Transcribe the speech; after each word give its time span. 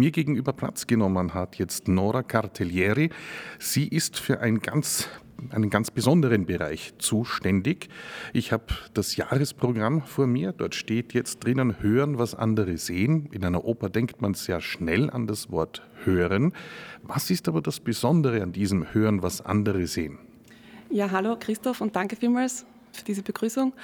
Mir 0.00 0.12
gegenüber 0.12 0.54
Platz 0.54 0.86
genommen 0.86 1.34
hat 1.34 1.56
jetzt 1.56 1.86
Nora 1.86 2.22
Cartellieri. 2.22 3.10
Sie 3.58 3.86
ist 3.86 4.18
für 4.18 4.40
ein 4.40 4.60
ganz 4.60 5.10
einen 5.50 5.68
ganz 5.68 5.90
besonderen 5.90 6.46
Bereich 6.46 6.94
zuständig. 6.96 7.90
Ich 8.32 8.50
habe 8.50 8.64
das 8.94 9.16
Jahresprogramm 9.16 10.00
vor 10.00 10.26
mir. 10.26 10.52
Dort 10.52 10.74
steht 10.74 11.12
jetzt 11.12 11.44
drinnen 11.44 11.82
Hören, 11.82 12.16
was 12.16 12.34
andere 12.34 12.78
sehen. 12.78 13.28
In 13.32 13.44
einer 13.44 13.66
Oper 13.66 13.90
denkt 13.90 14.22
man 14.22 14.32
sehr 14.32 14.62
schnell 14.62 15.10
an 15.10 15.26
das 15.26 15.50
Wort 15.50 15.82
Hören. 16.04 16.54
Was 17.02 17.30
ist 17.30 17.46
aber 17.46 17.60
das 17.60 17.78
Besondere 17.78 18.42
an 18.42 18.52
diesem 18.52 18.94
Hören, 18.94 19.22
was 19.22 19.44
andere 19.44 19.86
sehen? 19.86 20.18
Ja, 20.88 21.10
hallo 21.10 21.36
Christoph 21.38 21.82
und 21.82 21.94
danke 21.94 22.16
vielmals 22.16 22.64
für 22.92 23.04
diese 23.04 23.22
Begrüßung. 23.22 23.74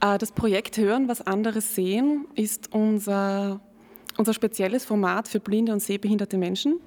Äh, 0.00 0.16
das 0.16 0.32
Projekt 0.32 0.78
Hören, 0.78 1.06
was 1.06 1.20
andere 1.20 1.60
sehen, 1.60 2.26
ist 2.34 2.72
unser 2.72 3.60
unser 4.18 4.34
spezielles 4.34 4.84
Format 4.84 5.28
für 5.28 5.40
blinde 5.40 5.72
und 5.72 5.80
sehbehinderte 5.80 6.38
Menschen. 6.38 6.80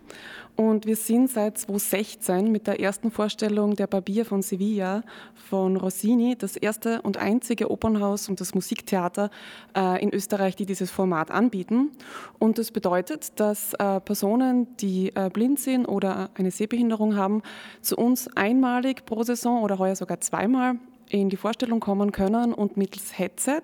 Und 0.55 0.85
wir 0.85 0.95
sind 0.95 1.29
seit 1.29 1.57
2016 1.57 2.51
mit 2.51 2.67
der 2.67 2.81
ersten 2.81 3.11
Vorstellung 3.11 3.75
der 3.75 3.87
Barbier 3.87 4.25
von 4.25 4.41
Sevilla 4.41 5.03
von 5.33 5.77
Rossini 5.77 6.35
das 6.37 6.57
erste 6.57 7.01
und 7.01 7.17
einzige 7.17 7.71
Opernhaus 7.71 8.27
und 8.27 8.41
das 8.41 8.53
Musiktheater 8.53 9.29
äh, 9.75 10.03
in 10.03 10.13
Österreich, 10.13 10.55
die 10.55 10.65
dieses 10.65 10.91
Format 10.91 11.31
anbieten. 11.31 11.91
Und 12.39 12.57
das 12.57 12.71
bedeutet, 12.71 13.39
dass 13.39 13.73
äh, 13.75 14.01
Personen, 14.01 14.75
die 14.77 15.15
äh, 15.15 15.29
blind 15.29 15.59
sind 15.59 15.85
oder 15.85 16.29
eine 16.35 16.51
Sehbehinderung 16.51 17.15
haben, 17.15 17.41
zu 17.81 17.95
uns 17.95 18.27
einmalig 18.35 19.05
pro 19.05 19.23
Saison 19.23 19.63
oder 19.63 19.79
heuer 19.79 19.95
sogar 19.95 20.19
zweimal 20.19 20.75
in 21.09 21.29
die 21.29 21.37
Vorstellung 21.37 21.79
kommen 21.79 22.11
können 22.11 22.53
und 22.53 22.77
mittels 22.77 23.17
Headset 23.17 23.61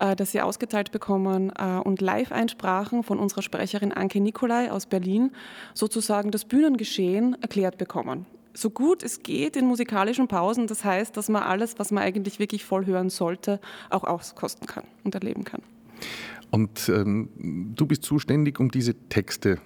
äh, 0.00 0.16
das 0.16 0.32
sie 0.32 0.40
ausgeteilt 0.40 0.92
bekommen 0.92 1.52
äh, 1.56 1.78
und 1.78 2.00
Live-Einsprachen 2.00 3.02
von 3.02 3.18
unserer 3.18 3.42
Sprecherin 3.42 3.92
Anke 3.92 4.20
Nikolai 4.20 4.70
aus 4.70 4.86
Berlin 4.86 5.30
sozusagen 5.72 6.30
das 6.30 6.44
Bühnengeschehen 6.44 7.36
erklärt 7.40 7.78
bekommen. 7.78 8.26
So 8.56 8.70
gut 8.70 9.02
es 9.02 9.22
geht 9.22 9.56
in 9.56 9.66
musikalischen 9.66 10.28
Pausen, 10.28 10.66
das 10.66 10.84
heißt, 10.84 11.16
dass 11.16 11.28
man 11.28 11.42
alles, 11.42 11.78
was 11.78 11.90
man 11.90 12.04
eigentlich 12.04 12.38
wirklich 12.38 12.64
voll 12.64 12.86
hören 12.86 13.10
sollte, 13.10 13.60
auch 13.90 14.04
auskosten 14.04 14.66
kann 14.66 14.84
und 15.02 15.14
erleben 15.14 15.44
kann. 15.44 15.60
Und 16.50 16.88
ähm, 16.88 17.72
du 17.74 17.86
bist 17.86 18.04
zuständig, 18.04 18.60
um 18.60 18.70
diese 18.70 18.94
Texte 19.08 19.58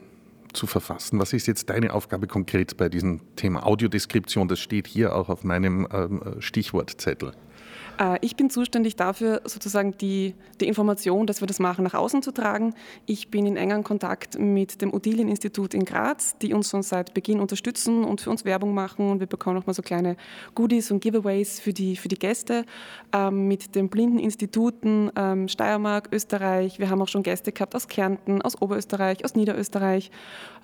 zu 0.53 0.67
verfassen. 0.67 1.19
Was 1.19 1.33
ist 1.33 1.47
jetzt 1.47 1.71
deine 1.71 1.93
Aufgabe 1.93 2.27
konkret 2.27 2.77
bei 2.77 2.89
diesem 2.89 3.21
Thema 3.37 3.67
Audiodeskription? 3.67 4.49
Das 4.49 4.61
steht 4.61 4.87
hier 4.87 5.15
auch 5.15 5.29
auf 5.29 5.45
meinem 5.45 5.87
ähm, 5.93 6.23
Stichwortzettel. 6.41 7.33
Äh, 7.99 8.19
ich 8.21 8.37
bin 8.37 8.51
zuständig 8.51 8.97
dafür, 8.97 9.43
sozusagen 9.45 9.97
die, 9.99 10.35
die 10.61 10.67
Information, 10.67 11.27
dass 11.27 11.41
wir 11.41 11.47
das 11.47 11.59
machen, 11.59 11.85
nach 11.85 11.95
außen 11.95 12.23
zu 12.23 12.33
tragen. 12.33 12.75
Ich 13.07 13.31
bin 13.31 13.47
in 13.47 13.57
engem 13.57 13.85
Kontakt 13.85 14.39
mit 14.39 14.81
dem 14.83 14.93
Odilien-Institut 14.93 15.75
in 15.75 15.85
Graz, 15.85 16.37
die 16.39 16.55
uns 16.55 16.71
schon 16.71 16.83
seit 16.83 17.15
Beginn 17.15 17.41
unterstützen 17.41 18.05
und 18.05 18.21
für 18.21 18.31
uns 18.31 18.45
Werbung 18.45 18.75
machen. 18.75 19.11
Und 19.11 19.21
wir 19.21 19.27
bekommen 19.27 19.59
auch 19.59 19.67
mal 19.67 19.75
so 19.75 19.83
kleine 19.83 20.17
Goodies 20.55 20.91
und 20.91 21.01
Giveaways 21.01 21.61
für 21.61 21.73
die, 21.73 21.97
für 21.97 22.09
die 22.09 22.19
Gäste. 22.19 22.65
Ähm, 23.13 23.49
mit 23.49 23.75
den 23.75 23.89
Blindeninstituten 23.89 25.11
ähm, 25.17 25.49
Steiermark, 25.49 26.09
Österreich. 26.13 26.79
Wir 26.79 26.91
haben 26.91 27.03
auch 27.03 27.09
schon 27.09 27.23
Gäste 27.23 27.53
gehabt 27.53 27.75
aus 27.75 27.89
Kärnten, 27.89 28.43
aus 28.43 28.61
Oberösterreich, 28.61 29.25
aus 29.25 29.35
Niederösterreich. 29.35 30.11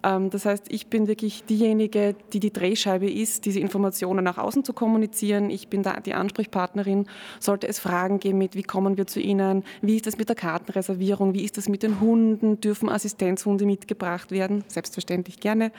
Ähm, 0.05 0.31
das 0.31 0.45
heißt, 0.45 0.67
ich 0.69 0.89
bin 0.89 1.07
wirklich 1.09 1.45
diejenige, 1.45 2.15
die 2.33 2.41
die 2.41 2.53
Drehscheibe 2.53 3.11
ist, 3.11 3.47
diese 3.47 3.61
Informationen 3.61 4.25
nach 4.25 4.39
außen 4.39 4.65
zu 4.65 4.73
kommunizieren. 4.73 5.51
Ich 5.51 5.69
bin 5.69 5.83
da 5.83 5.99
die 6.01 6.15
Ansprechpartnerin 6.15 7.04
sollte 7.41 7.69
es 7.69 7.79
Fragen 7.79 8.21
geben 8.21 8.39
mit, 8.39 8.55
wie 8.55 8.63
kommen 8.63 8.97
wir 8.97 9.07
zu 9.07 9.21
Ihnen, 9.21 9.65
wie 9.83 9.97
ist 9.97 10.07
das 10.07 10.19
mit 10.19 10.29
der 10.29 10.37
Kartenreservierung, 10.37 11.35
wie 11.35 11.45
ist 11.45 11.57
das 11.57 11.69
mit 11.69 11.83
den 11.83 12.01
Hunden, 12.01 12.61
dürfen 12.61 12.89
Assistenzhunde 12.89 13.67
mitgebracht 13.67 14.31
werden? 14.31 14.65
Selbstverständlich 14.69 15.41
gerne. 15.41 15.73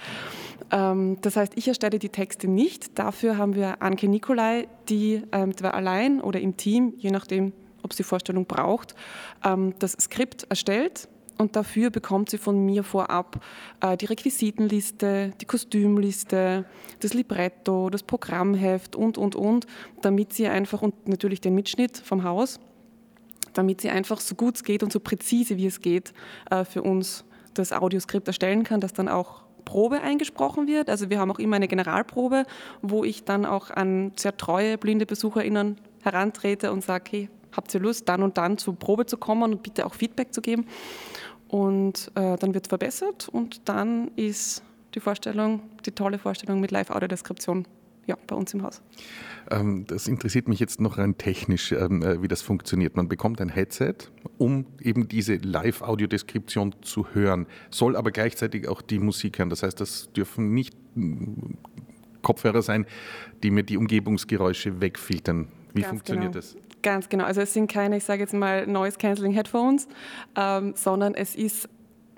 Ähm, 0.72 1.18
das 1.22 1.36
heißt, 1.36 1.54
ich 1.56 1.68
erstelle 1.68 2.00
die 2.00 2.10
Texte 2.10 2.48
nicht. 2.48 2.98
Dafür 2.98 3.38
haben 3.38 3.56
wir 3.56 3.82
Anke 3.82 4.08
Nikolai, 4.08 4.68
die 4.90 5.22
ähm, 5.32 5.52
entweder 5.56 5.74
allein 5.74 6.22
oder 6.22 6.40
im 6.40 6.58
Team, 6.58 6.94
je 6.98 7.12
nachdem, 7.12 7.54
ob 7.84 7.94
sie 7.94 8.04
Vorstellung 8.04 8.46
braucht, 8.46 8.96
ähm, 9.44 9.74
das 9.80 9.94
Skript 9.94 10.46
erstellt 10.50 11.08
und 11.38 11.56
dafür 11.56 11.90
bekommt 11.90 12.30
sie 12.30 12.38
von 12.38 12.66
mir 12.66 12.84
vorab 12.84 13.44
äh, 13.82 13.98
die 13.98 14.06
Requisitenliste, 14.06 15.34
die 15.40 15.46
Kostümliste, 15.46 16.66
das 17.00 17.14
Libretto, 17.14 17.90
das 17.90 18.04
Programmheft 18.04 18.96
und, 18.96 19.18
und, 19.18 19.36
und, 19.36 19.68
damit 20.02 20.34
sie 20.34 20.48
einfach, 20.48 20.82
und 20.82 21.08
natürlich 21.08 21.42
den 21.42 21.56
Mitschnitt 21.56 21.98
vom 21.98 22.24
Haus, 22.24 22.60
damit 23.54 23.82
sie 23.82 23.90
einfach 23.90 24.20
so 24.20 24.36
gut 24.36 24.56
es 24.56 24.64
geht 24.64 24.84
und 24.84 24.92
so 24.92 25.00
präzise 25.00 25.58
wie 25.58 25.66
es 25.66 25.82
geht 25.82 26.14
äh, 26.50 26.66
für 26.66 26.84
uns 26.84 27.26
das 27.54 27.72
Audioskript 27.72 28.28
erstellen 28.28 28.64
kann, 28.64 28.82
das 28.82 28.94
dann 28.94 29.08
auch 29.08 29.46
Probe 29.64 30.02
eingesprochen 30.02 30.68
wird. 30.68 30.90
Also 30.90 31.10
wir 31.10 31.20
haben 31.20 31.32
auch 31.32 31.40
immer 31.40 31.56
eine 31.56 31.68
Generalprobe, 31.68 32.46
wo 32.82 33.04
ich 33.04 33.24
dann 33.24 33.46
auch 33.46 33.72
an 33.72 34.12
sehr 34.16 34.38
treue 34.38 34.78
blinde 34.78 35.06
BesucherInnen 35.06 35.78
herantrete 36.04 36.72
und 36.72 36.84
sage, 36.84 37.04
hey, 37.10 37.30
habt 37.56 37.74
ihr 37.74 37.80
Lust, 37.80 38.08
dann 38.10 38.24
und 38.24 38.38
dann 38.38 38.58
zur 38.58 38.76
Probe 38.76 39.06
zu 39.06 39.18
kommen 39.18 39.54
und 39.54 39.64
bitte 39.64 39.86
auch 39.86 39.94
Feedback 39.94 40.34
zu 40.34 40.42
geben. 40.42 40.66
Und 41.48 42.12
äh, 42.16 42.38
dann 42.38 42.54
wird 42.54 42.68
verbessert 42.68 43.30
und 43.30 43.68
dann 43.70 44.10
ist 44.16 44.64
die 44.96 45.00
Vorstellung, 45.00 45.62
die 45.86 45.92
tolle 45.92 46.18
Vorstellung 46.18 46.60
mit 46.60 46.72
Live-Audiodeskription 46.72 47.68
ja, 48.08 48.18
bei 48.28 48.36
uns 48.36 48.54
im 48.54 48.64
Haus. 48.64 48.82
Ähm, 49.50 49.86
das 49.88 50.08
interessiert 50.08 50.48
mich 50.48 50.60
jetzt 50.60 50.80
noch 50.80 50.98
rein 50.98 51.18
technisch, 51.18 51.72
ähm, 51.72 52.02
äh, 52.02 52.22
wie 52.22 52.28
das 52.28 52.42
funktioniert. 52.42 52.96
Man 52.96 53.08
bekommt 53.08 53.42
ein 53.42 53.50
Headset, 53.50 53.96
um 54.38 54.66
eben 54.80 55.08
diese 55.08 55.36
Live-Audiodeskription 55.36 56.76
zu 56.82 57.08
hören, 57.14 57.48
soll 57.70 57.96
aber 57.96 58.12
gleichzeitig 58.12 58.68
auch 58.68 58.82
die 58.82 59.00
Musik 59.00 59.40
hören. 59.40 59.50
Das 59.50 59.64
heißt, 59.64 59.80
das 59.80 60.12
dürfen 60.14 60.54
nicht 60.54 60.76
mm, 60.96 61.56
Kopfhörer 62.22 62.62
sein, 62.62 62.86
die 63.44 63.52
mir 63.52 63.64
die 63.64 63.78
Umgebungsgeräusche 63.78 64.82
wegfiltern. 64.82 65.48
Wie 65.74 65.82
Ganz 65.82 65.90
funktioniert 65.90 66.34
genau. 66.34 66.42
das? 66.42 66.56
Ganz 66.86 67.10
genau. 67.10 67.24
Also 67.24 67.42
es 67.42 67.52
sind 67.52 67.66
keine, 67.66 67.98
ich 67.98 68.04
sage 68.04 68.22
jetzt 68.22 68.36
mal, 68.36 68.68
Noise 68.68 69.00
Cancelling 69.00 69.32
Headphones, 69.32 69.88
ähm, 70.36 70.74
sondern 70.76 71.16
es 71.16 71.34
ist 71.34 71.68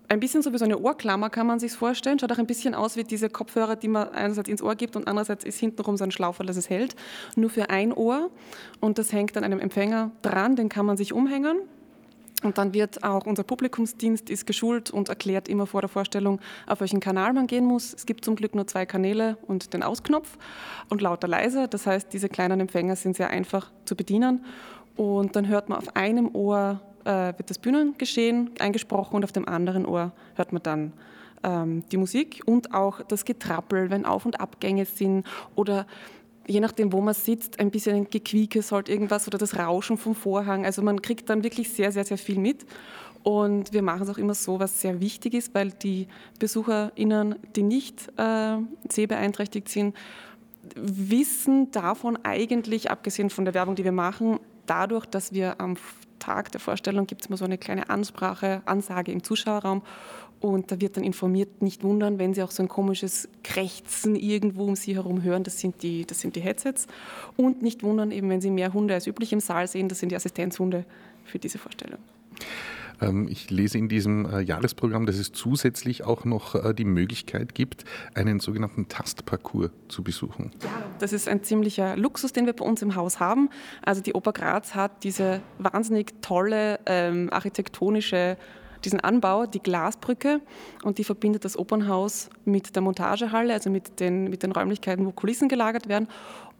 ein 0.09 0.19
bisschen 0.19 0.41
so 0.41 0.51
wie 0.51 0.57
so 0.57 0.65
eine 0.65 0.77
Ohrklammer, 0.77 1.29
kann 1.29 1.47
man 1.47 1.57
sich 1.57 1.71
vorstellen. 1.71 2.19
Schaut 2.19 2.33
auch 2.33 2.37
ein 2.37 2.47
bisschen 2.47 2.75
aus 2.75 2.97
wie 2.97 3.05
diese 3.05 3.29
Kopfhörer, 3.29 3.77
die 3.77 3.87
man 3.87 4.09
einerseits 4.09 4.49
ins 4.49 4.61
Ohr 4.61 4.75
gibt 4.75 4.97
und 4.97 5.07
andererseits 5.07 5.45
ist 5.45 5.57
hintenrum 5.57 5.95
so 5.95 6.03
ein 6.03 6.11
Schlaufer, 6.11 6.43
das 6.43 6.57
es 6.57 6.69
hält. 6.69 6.97
Nur 7.37 7.49
für 7.49 7.69
ein 7.69 7.93
Ohr. 7.93 8.29
Und 8.81 8.97
das 8.97 9.13
hängt 9.13 9.37
an 9.37 9.45
einem 9.45 9.61
Empfänger 9.61 10.11
dran, 10.21 10.57
den 10.57 10.67
kann 10.67 10.85
man 10.85 10.97
sich 10.97 11.13
umhängen. 11.13 11.59
Und 12.43 12.59
dann 12.59 12.73
wird 12.73 13.03
auch 13.03 13.25
unser 13.25 13.43
Publikumsdienst 13.43 14.29
ist 14.29 14.45
geschult 14.45 14.91
und 14.91 15.09
erklärt 15.09 15.47
immer 15.47 15.65
vor 15.65 15.81
der 15.81 15.89
Vorstellung, 15.89 16.39
auf 16.67 16.81
welchen 16.81 16.99
Kanal 16.99 17.33
man 17.33 17.47
gehen 17.47 17.65
muss. 17.65 17.93
Es 17.93 18.05
gibt 18.05 18.23
zum 18.23 18.35
Glück 18.35 18.53
nur 18.53 18.67
zwei 18.67 18.85
Kanäle 18.85 19.37
und 19.47 19.73
den 19.73 19.81
Ausknopf 19.81 20.37
und 20.89 21.01
lauter 21.01 21.27
leise. 21.27 21.67
Das 21.67 21.87
heißt, 21.87 22.13
diese 22.13 22.29
kleinen 22.29 22.59
Empfänger 22.59 22.95
sind 22.95 23.15
sehr 23.15 23.31
einfach 23.31 23.71
zu 23.85 23.95
bedienen. 23.95 24.45
Und 24.95 25.35
dann 25.35 25.47
hört 25.47 25.69
man 25.69 25.79
auf 25.79 25.95
einem 25.95 26.33
Ohr 26.35 26.79
äh, 27.07 27.33
wird 27.37 27.49
das 27.49 27.57
Bühnengeschehen 27.57 28.51
eingesprochen 28.59 29.15
und 29.15 29.23
auf 29.23 29.31
dem 29.31 29.47
anderen 29.47 29.85
Ohr 29.85 30.11
hört 30.35 30.51
man 30.51 30.61
dann 30.61 30.93
ähm, 31.43 31.83
die 31.89 31.97
Musik 31.97 32.41
und 32.45 32.73
auch 32.73 33.01
das 33.01 33.23
Getrappel, 33.25 33.89
wenn 33.89 34.05
Auf- 34.05 34.25
und 34.25 34.39
Abgänge 34.39 34.85
sind 34.85 35.25
oder 35.55 35.87
je 36.47 36.59
nachdem, 36.59 36.91
wo 36.93 37.01
man 37.01 37.13
sitzt, 37.13 37.59
ein 37.59 37.71
bisschen 37.71 38.09
Gequieke 38.09 38.61
sollte 38.61 38.91
irgendwas 38.91 39.27
oder 39.27 39.37
das 39.37 39.57
Rauschen 39.57 39.97
vom 39.97 40.15
Vorhang. 40.15 40.65
Also 40.65 40.81
man 40.81 41.01
kriegt 41.01 41.29
dann 41.29 41.43
wirklich 41.43 41.69
sehr, 41.69 41.91
sehr, 41.91 42.05
sehr 42.05 42.17
viel 42.17 42.39
mit. 42.39 42.65
Und 43.23 43.73
wir 43.73 43.81
machen 43.81 44.03
es 44.03 44.09
auch 44.09 44.17
immer 44.17 44.33
so, 44.33 44.59
was 44.59 44.81
sehr 44.81 45.01
wichtig 45.01 45.33
ist, 45.33 45.53
weil 45.53 45.71
die 45.71 46.07
BesucherInnen, 46.39 47.35
die 47.55 47.63
nicht 47.63 48.07
äh, 48.17 48.57
sehbeeinträchtigt 48.89 49.67
sind, 49.67 49.95
wissen 50.75 51.71
davon 51.71 52.17
eigentlich, 52.23 52.89
abgesehen 52.89 53.29
von 53.29 53.45
der 53.45 53.53
Werbung, 53.53 53.75
die 53.75 53.83
wir 53.83 53.91
machen, 53.91 54.39
dadurch, 54.65 55.05
dass 55.05 55.33
wir 55.33 55.59
am 55.59 55.75
Tag 56.27 56.51
der 56.51 56.59
Vorstellung 56.59 57.07
gibt 57.07 57.21
es 57.21 57.27
immer 57.27 57.37
so 57.37 57.45
eine 57.45 57.57
kleine 57.57 57.89
Ansprache, 57.89 58.61
Ansage 58.65 59.13
im 59.13 59.23
Zuschauerraum 59.23 59.81
und 60.41 60.71
da 60.71 60.81
wird 60.81 60.97
dann 60.97 61.05
informiert, 61.05 61.61
nicht 61.61 61.83
wundern, 61.83 62.19
wenn 62.19 62.33
Sie 62.33 62.43
auch 62.43 62.51
so 62.51 62.61
ein 62.61 62.67
komisches 62.67 63.29
Krächzen 63.45 64.15
irgendwo 64.17 64.65
um 64.65 64.75
Sie 64.75 64.93
herum 64.93 65.23
hören, 65.23 65.43
das 65.43 65.59
sind 65.59 65.81
die, 65.83 66.05
das 66.05 66.19
sind 66.19 66.35
die 66.35 66.41
Headsets. 66.41 66.87
Und 67.37 67.61
nicht 67.61 67.81
wundern, 67.81 68.11
eben 68.11 68.29
wenn 68.29 68.41
Sie 68.41 68.51
mehr 68.51 68.73
Hunde 68.73 68.93
als 68.93 69.07
üblich 69.07 69.31
im 69.31 69.39
Saal 69.39 69.67
sehen, 69.67 69.87
das 69.87 69.99
sind 69.99 70.11
die 70.11 70.17
Assistenzhunde 70.17 70.83
für 71.23 71.39
diese 71.39 71.57
Vorstellung. 71.57 71.99
Ähm, 73.01 73.27
ich 73.27 73.49
lese 73.49 73.77
in 73.77 73.89
diesem 73.89 74.25
äh, 74.25 74.41
Jahresprogramm, 74.41 75.05
dass 75.05 75.17
es 75.17 75.31
zusätzlich 75.31 76.03
auch 76.03 76.25
noch 76.25 76.55
äh, 76.55 76.73
die 76.73 76.85
Möglichkeit 76.85 77.55
gibt, 77.55 77.85
einen 78.15 78.39
sogenannten 78.39 78.87
Tastparcours 78.87 79.71
zu 79.87 80.03
besuchen. 80.03 80.51
Ja, 80.63 80.69
das 80.99 81.13
ist 81.13 81.27
ein 81.27 81.43
ziemlicher 81.43 81.95
Luxus, 81.95 82.33
den 82.33 82.45
wir 82.45 82.53
bei 82.53 82.65
uns 82.65 82.81
im 82.81 82.95
Haus 82.95 83.19
haben. 83.19 83.49
Also 83.83 84.01
die 84.01 84.13
Oper 84.13 84.33
Graz 84.33 84.75
hat 84.75 85.03
diese 85.03 85.41
wahnsinnig 85.57 86.21
tolle 86.21 86.79
ähm, 86.85 87.29
architektonische 87.31 88.37
diesen 88.87 89.01
Anbau, 89.01 89.45
die 89.45 89.59
Glasbrücke 89.59 90.39
und 90.83 90.97
die 90.97 91.03
verbindet 91.03 91.43
das 91.43 91.57
Opernhaus 91.57 92.29
mit 92.45 92.73
der 92.75 92.81
Montagehalle, 92.81 93.53
also 93.53 93.69
mit 93.69 93.99
den, 93.99 94.29
mit 94.29 94.43
den 94.43 94.53
Räumlichkeiten, 94.53 95.05
wo 95.05 95.11
Kulissen 95.11 95.49
gelagert 95.49 95.89
werden. 95.89 96.07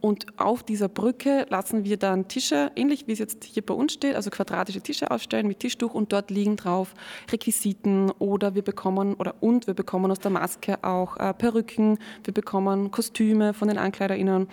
Und 0.00 0.26
auf 0.38 0.62
dieser 0.62 0.88
Brücke 0.88 1.46
lassen 1.48 1.84
wir 1.84 1.96
dann 1.96 2.28
Tische, 2.28 2.70
ähnlich 2.76 3.08
wie 3.08 3.12
es 3.12 3.18
jetzt 3.18 3.42
hier 3.42 3.64
bei 3.64 3.74
uns 3.74 3.94
steht, 3.94 4.14
also 4.14 4.30
quadratische 4.30 4.80
Tische 4.80 5.10
aufstellen 5.10 5.48
mit 5.48 5.58
Tischtuch 5.58 5.94
und 5.94 6.12
dort 6.12 6.30
liegen 6.30 6.54
drauf 6.56 6.94
Requisiten 7.32 8.10
oder 8.18 8.54
wir 8.54 8.62
bekommen, 8.62 9.14
oder 9.14 9.34
und 9.40 9.66
wir 9.66 9.74
bekommen 9.74 10.10
aus 10.10 10.20
der 10.20 10.30
Maske 10.30 10.84
auch 10.84 11.16
äh, 11.16 11.34
Perücken, 11.34 11.98
wir 12.22 12.34
bekommen 12.34 12.92
Kostüme 12.92 13.54
von 13.54 13.66
den 13.68 13.78
AnkleiderInnen 13.78 14.46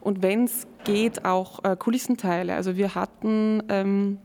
und 0.00 0.22
wenn 0.22 0.44
es 0.44 0.66
geht, 0.84 1.24
auch 1.24 1.64
äh, 1.64 1.76
Kulissenteile. 1.76 2.54
Also 2.54 2.76
wir 2.76 2.94
hatten 2.94 3.62
ähm, 3.68 4.18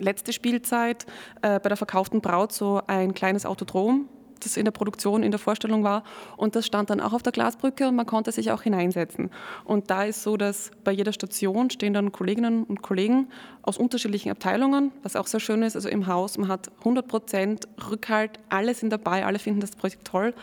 letzte 0.00 0.32
Spielzeit 0.32 1.06
äh, 1.42 1.60
bei 1.60 1.68
der 1.68 1.76
verkauften 1.76 2.20
Braut 2.20 2.52
so 2.52 2.80
ein 2.86 3.14
kleines 3.14 3.46
Autodrom 3.46 4.08
das 4.44 4.56
in 4.56 4.64
der 4.64 4.72
Produktion, 4.72 5.22
in 5.22 5.30
der 5.30 5.38
Vorstellung 5.38 5.84
war. 5.84 6.02
Und 6.36 6.56
das 6.56 6.66
stand 6.66 6.90
dann 6.90 7.00
auch 7.00 7.12
auf 7.12 7.22
der 7.22 7.32
Glasbrücke 7.32 7.88
und 7.88 7.96
man 7.96 8.06
konnte 8.06 8.32
sich 8.32 8.50
auch 8.50 8.62
hineinsetzen. 8.62 9.30
Und 9.64 9.90
da 9.90 10.04
ist 10.04 10.22
so, 10.22 10.36
dass 10.36 10.70
bei 10.84 10.92
jeder 10.92 11.12
Station 11.12 11.70
stehen 11.70 11.94
dann 11.94 12.12
Kolleginnen 12.12 12.64
und 12.64 12.82
Kollegen 12.82 13.28
aus 13.62 13.78
unterschiedlichen 13.78 14.30
Abteilungen, 14.30 14.92
was 15.02 15.16
auch 15.16 15.26
sehr 15.26 15.40
schön 15.40 15.62
ist. 15.62 15.76
Also 15.76 15.88
im 15.88 16.06
Haus, 16.06 16.38
man 16.38 16.48
hat 16.48 16.70
100 16.78 17.06
Prozent 17.06 17.68
Rückhalt, 17.90 18.38
alle 18.48 18.74
sind 18.74 18.90
dabei, 18.90 19.26
alle 19.26 19.38
finden 19.38 19.60
das 19.60 19.72
Projekt 19.72 20.06
toll 20.06 20.34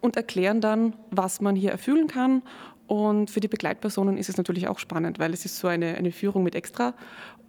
und 0.00 0.16
erklären 0.16 0.60
dann, 0.60 0.94
was 1.10 1.40
man 1.40 1.56
hier 1.56 1.70
erfüllen 1.70 2.08
kann. 2.08 2.42
Und 2.90 3.30
für 3.30 3.38
die 3.38 3.46
Begleitpersonen 3.46 4.16
ist 4.18 4.28
es 4.28 4.36
natürlich 4.36 4.66
auch 4.66 4.80
spannend, 4.80 5.20
weil 5.20 5.32
es 5.32 5.44
ist 5.44 5.58
so 5.58 5.68
eine, 5.68 5.94
eine 5.94 6.10
Führung 6.10 6.42
mit 6.42 6.56
Extra. 6.56 6.94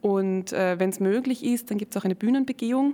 Und 0.01 0.53
äh, 0.53 0.77
wenn 0.77 0.91
es 0.91 0.99
möglich 0.99 1.43
ist, 1.43 1.71
dann 1.71 1.79
gibt 1.79 1.95
es 1.95 1.99
auch 1.99 2.05
eine 2.05 2.15
Bühnenbegehung 2.15 2.93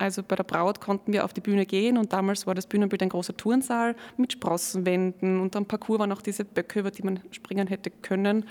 also 0.00 0.22
bei 0.22 0.34
der 0.34 0.44
Braut 0.44 0.80
konnten 0.80 1.12
wir 1.12 1.26
auf 1.26 1.34
die 1.34 1.42
Bühne 1.42 1.66
gehen 1.66 1.98
und 1.98 2.14
damals 2.14 2.46
war 2.46 2.54
das 2.54 2.66
Bühnenbild 2.66 3.02
ein 3.02 3.10
großer 3.10 3.36
Turnsaal 3.36 3.94
mit 4.16 4.32
Sprossenwänden 4.32 5.38
und 5.40 5.54
am 5.56 5.66
Parcours 5.66 5.98
waren 5.98 6.10
auch 6.10 6.22
diese 6.22 6.46
Böcke, 6.46 6.80
über 6.80 6.90
die 6.90 7.02
man 7.02 7.20
springen 7.32 7.66
hätte 7.66 7.90
können. 7.90 8.46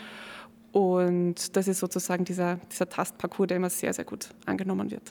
Und 0.71 1.55
das 1.57 1.67
ist 1.67 1.79
sozusagen 1.79 2.23
dieser, 2.23 2.59
dieser 2.71 2.87
Tastparcours, 2.87 3.47
der 3.47 3.57
immer 3.57 3.71
sehr, 3.71 3.91
sehr 3.93 4.05
gut 4.05 4.29
angenommen 4.45 4.91
wird. 4.91 5.09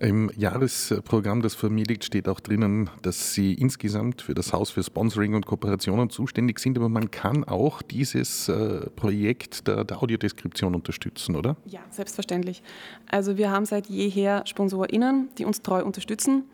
Im 0.00 0.30
Jahresprogramm, 0.36 1.42
das 1.42 1.60
liegt, 1.62 2.04
steht 2.04 2.28
auch 2.28 2.40
drinnen, 2.40 2.90
dass 3.02 3.34
Sie 3.34 3.54
insgesamt 3.54 4.22
für 4.22 4.34
das 4.34 4.52
Haus 4.52 4.70
für 4.70 4.82
Sponsoring 4.82 5.34
und 5.34 5.46
Kooperationen 5.46 6.10
zuständig 6.10 6.58
sind, 6.58 6.76
aber 6.76 6.88
man 6.88 7.10
kann 7.10 7.44
auch 7.44 7.82
dieses 7.82 8.48
äh, 8.48 8.90
Projekt 8.90 9.68
der, 9.68 9.84
der 9.84 10.02
Audiodeskription 10.02 10.74
unterstützen, 10.74 11.36
oder? 11.36 11.56
Ja, 11.66 11.80
selbstverständlich. 11.90 12.62
Also 13.08 13.36
wir 13.36 13.50
haben 13.50 13.64
seit 13.64 13.86
jeher 13.86 14.44
SponsorInnen, 14.46 15.28
die 15.38 15.44
uns 15.44 15.62
treu 15.62 15.84
unterstützen, 15.84 16.44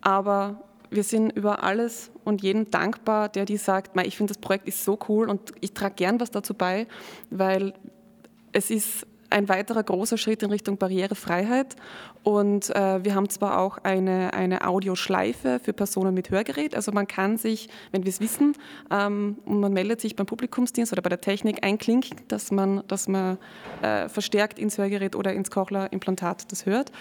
aber 0.00 0.62
wir 0.90 1.02
sind 1.02 1.30
über 1.30 1.62
alles 1.62 2.10
und 2.24 2.42
jeden 2.42 2.70
dankbar, 2.70 3.28
der 3.28 3.44
die 3.44 3.56
sagt, 3.56 4.00
ich 4.04 4.16
finde 4.16 4.32
das 4.32 4.40
Projekt 4.40 4.68
ist 4.68 4.84
so 4.84 4.98
cool 5.08 5.28
und 5.28 5.52
ich 5.60 5.72
trage 5.72 5.94
gern 5.96 6.20
was 6.20 6.30
dazu 6.30 6.54
bei, 6.54 6.86
weil 7.30 7.74
es 8.52 8.70
ist 8.70 9.06
ein 9.34 9.48
weiterer 9.48 9.82
großer 9.82 10.16
Schritt 10.16 10.44
in 10.44 10.50
Richtung 10.50 10.78
Barrierefreiheit. 10.78 11.74
Und 12.22 12.70
äh, 12.70 13.04
wir 13.04 13.16
haben 13.16 13.28
zwar 13.28 13.58
auch 13.58 13.78
eine, 13.78 14.32
eine 14.32 14.64
Audioschleife 14.64 15.58
für 15.58 15.72
Personen 15.72 16.14
mit 16.14 16.30
Hörgerät. 16.30 16.76
Also 16.76 16.92
man 16.92 17.08
kann 17.08 17.36
sich, 17.36 17.68
wenn 17.90 18.04
wir 18.04 18.10
es 18.10 18.20
wissen, 18.20 18.54
ähm, 18.92 19.38
und 19.44 19.58
man 19.58 19.72
meldet 19.72 20.00
sich 20.00 20.14
beim 20.14 20.26
Publikumsdienst 20.26 20.92
oder 20.92 21.02
bei 21.02 21.08
der 21.08 21.20
Technik 21.20 21.64
einklinken, 21.66 22.16
dass 22.28 22.52
man, 22.52 22.84
dass 22.86 23.08
man 23.08 23.38
äh, 23.82 24.08
verstärkt 24.08 24.60
ins 24.60 24.78
Hörgerät 24.78 25.16
oder 25.16 25.32
ins 25.32 25.50
Cochlear-Implantat 25.50 26.52
das 26.52 26.64
hört. 26.64 26.92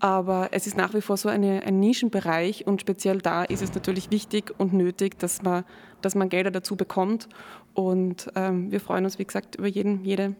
Aber 0.00 0.48
es 0.50 0.66
ist 0.66 0.76
nach 0.76 0.94
wie 0.94 1.00
vor 1.00 1.16
so 1.16 1.28
eine, 1.28 1.62
ein 1.62 1.78
Nischenbereich 1.78 2.66
und 2.66 2.80
speziell 2.80 3.18
da 3.18 3.44
ist 3.44 3.62
es 3.62 3.72
natürlich 3.74 4.10
wichtig 4.10 4.52
und 4.58 4.72
nötig, 4.72 5.18
dass 5.18 5.42
man, 5.42 5.64
dass 6.02 6.16
man 6.16 6.28
Gelder 6.28 6.50
dazu 6.50 6.74
bekommt. 6.74 7.28
Und 7.74 8.28
ähm, 8.34 8.72
wir 8.72 8.80
freuen 8.80 9.04
uns, 9.04 9.20
wie 9.20 9.24
gesagt, 9.24 9.56
über 9.56 9.68
jeden, 9.68 10.04
jede 10.04 10.34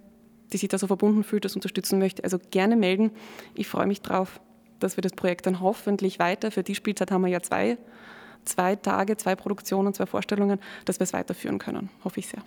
die 0.53 0.57
sich 0.57 0.69
da 0.69 0.79
so 0.79 0.87
verbunden 0.87 1.25
fühlt, 1.25 1.45
das 1.45 1.55
unterstützen 1.55 1.99
möchte, 1.99 2.25
also 2.25 2.39
gerne 2.51 2.77
melden. 2.77 3.11
Ich 3.55 3.69
freue 3.69 3.87
mich 3.87 4.03
drauf, 4.03 4.41
dass 4.81 4.97
wir 4.97 5.03
das 5.03 5.13
Projekt 5.13 5.47
dann 5.47 5.61
hoffentlich 5.61 6.19
weiter, 6.19 6.51
für 6.51 6.63
die 6.63 6.75
Spielzeit 6.75 7.11
haben 7.11 7.23
wir 7.23 7.29
ja 7.29 7.43
zwei, 7.43 7.79
zwei 8.45 8.77
Tage, 8.77 9.17
zwei 9.17 9.35
Produktionen, 9.35 9.93
zwei 9.95 10.07
Vorstellungen, 10.07 10.59
dass 10.85 11.01
wir 11.01 11.05
es 11.05 11.13
weiterführen 11.13 11.59
können, 11.59 11.91
hoffe 12.05 12.21
ich 12.21 12.29
sehr. 12.29 12.43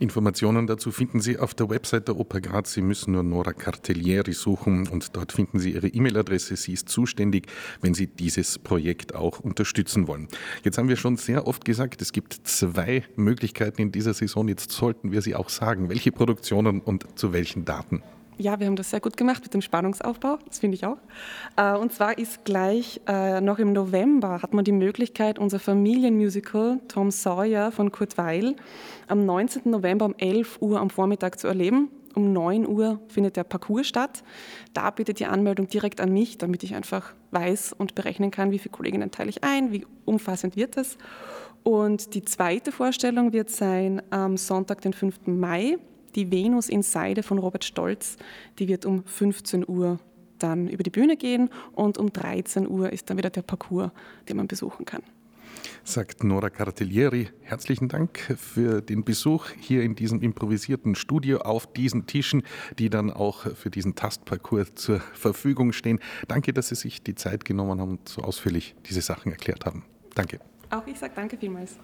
Informationen 0.00 0.66
dazu 0.66 0.90
finden 0.90 1.20
Sie 1.20 1.38
auf 1.38 1.54
der 1.54 1.70
Website 1.70 2.08
der 2.08 2.16
Oper 2.16 2.40
Graz. 2.40 2.72
Sie 2.72 2.82
müssen 2.82 3.12
nur 3.12 3.22
Nora 3.22 3.52
Cartellieri 3.52 4.32
suchen 4.32 4.88
und 4.88 5.16
dort 5.16 5.32
finden 5.32 5.58
Sie 5.58 5.72
ihre 5.72 5.88
E-Mail-Adresse. 5.88 6.56
Sie 6.56 6.72
ist 6.72 6.88
zuständig, 6.88 7.46
wenn 7.80 7.94
Sie 7.94 8.06
dieses 8.06 8.58
Projekt 8.58 9.14
auch 9.14 9.40
unterstützen 9.40 10.08
wollen. 10.08 10.28
Jetzt 10.62 10.78
haben 10.78 10.88
wir 10.88 10.96
schon 10.96 11.16
sehr 11.16 11.46
oft 11.46 11.64
gesagt, 11.64 12.02
es 12.02 12.12
gibt 12.12 12.40
zwei 12.44 13.04
Möglichkeiten 13.16 13.82
in 13.82 13.92
dieser 13.92 14.14
Saison. 14.14 14.48
Jetzt 14.48 14.70
sollten 14.70 15.12
wir 15.12 15.22
sie 15.22 15.34
auch 15.34 15.48
sagen. 15.48 15.88
Welche 15.88 16.12
Produktionen 16.12 16.80
und 16.80 17.18
zu 17.18 17.32
welchen 17.32 17.64
Daten? 17.64 18.02
Ja, 18.36 18.58
wir 18.58 18.66
haben 18.66 18.74
das 18.74 18.90
sehr 18.90 19.00
gut 19.00 19.16
gemacht 19.16 19.44
mit 19.44 19.54
dem 19.54 19.62
Spannungsaufbau, 19.62 20.38
das 20.48 20.58
finde 20.58 20.74
ich 20.74 20.84
auch. 20.84 20.96
Äh, 21.56 21.76
und 21.76 21.92
zwar 21.92 22.18
ist 22.18 22.44
gleich 22.44 23.00
äh, 23.06 23.40
noch 23.40 23.60
im 23.60 23.72
November 23.72 24.42
hat 24.42 24.52
man 24.52 24.64
die 24.64 24.72
Möglichkeit, 24.72 25.38
unser 25.38 25.60
Familienmusical 25.60 26.80
Tom 26.88 27.12
Sawyer 27.12 27.70
von 27.70 27.92
Kurt 27.92 28.18
Weil 28.18 28.56
am 29.06 29.24
19. 29.24 29.70
November 29.70 30.06
um 30.06 30.14
11 30.18 30.60
Uhr 30.60 30.80
am 30.80 30.90
Vormittag 30.90 31.38
zu 31.38 31.46
erleben. 31.46 31.90
Um 32.16 32.32
9 32.32 32.66
Uhr 32.66 33.00
findet 33.08 33.36
der 33.36 33.44
Parcours 33.44 33.86
statt. 33.86 34.22
Da 34.72 34.90
bitte 34.90 35.14
die 35.14 35.26
Anmeldung 35.26 35.68
direkt 35.68 36.00
an 36.00 36.12
mich, 36.12 36.38
damit 36.38 36.62
ich 36.62 36.74
einfach 36.74 37.12
weiß 37.30 37.72
und 37.72 37.94
berechnen 37.94 38.30
kann, 38.30 38.50
wie 38.50 38.58
viele 38.58 38.72
Kolleginnen 38.72 39.10
teile 39.10 39.30
ich 39.30 39.42
ein, 39.44 39.72
wie 39.72 39.86
umfassend 40.04 40.56
wird 40.56 40.76
das. 40.76 40.96
Und 41.62 42.14
die 42.14 42.22
zweite 42.22 42.72
Vorstellung 42.72 43.32
wird 43.32 43.50
sein 43.50 44.02
am 44.10 44.36
Sonntag, 44.36 44.80
den 44.80 44.92
5. 44.92 45.26
Mai 45.26 45.78
die 46.14 46.30
Venus 46.30 46.68
in 46.68 46.82
Seide 46.82 47.22
von 47.22 47.38
Robert 47.38 47.64
Stolz, 47.64 48.16
die 48.58 48.68
wird 48.68 48.84
um 48.86 49.04
15 49.04 49.68
Uhr 49.68 49.98
dann 50.38 50.68
über 50.68 50.82
die 50.82 50.90
Bühne 50.90 51.16
gehen 51.16 51.50
und 51.72 51.98
um 51.98 52.12
13 52.12 52.68
Uhr 52.68 52.92
ist 52.92 53.08
dann 53.08 53.16
wieder 53.16 53.30
der 53.30 53.42
Parcours, 53.42 53.90
den 54.28 54.36
man 54.36 54.46
besuchen 54.46 54.84
kann. 54.84 55.02
Sagt 55.84 56.24
Nora 56.24 56.50
Cartellieri. 56.50 57.28
Herzlichen 57.42 57.88
Dank 57.88 58.18
für 58.18 58.80
den 58.82 59.04
Besuch 59.04 59.50
hier 59.60 59.82
in 59.82 59.94
diesem 59.94 60.20
improvisierten 60.22 60.94
Studio 60.94 61.38
auf 61.38 61.72
diesen 61.72 62.06
Tischen, 62.06 62.42
die 62.78 62.90
dann 62.90 63.10
auch 63.10 63.46
für 63.54 63.70
diesen 63.70 63.94
Tastparcours 63.94 64.74
zur 64.74 65.00
Verfügung 65.00 65.72
stehen. 65.72 66.00
Danke, 66.28 66.52
dass 66.52 66.68
Sie 66.68 66.74
sich 66.74 67.02
die 67.02 67.14
Zeit 67.14 67.44
genommen 67.44 67.80
haben 67.80 67.90
und 67.92 68.08
so 68.08 68.22
ausführlich 68.22 68.74
diese 68.88 69.00
Sachen 69.00 69.32
erklärt 69.32 69.64
haben. 69.64 69.84
Danke. 70.14 70.40
Auch 70.70 70.86
ich 70.86 70.98
sage 70.98 71.12
danke 71.14 71.36
vielmals. 71.36 71.76